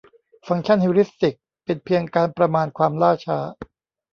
[0.47, 3.37] ฟังก์ชันฮิวริสติกเป็นเพียงการประมาณความล่าช้า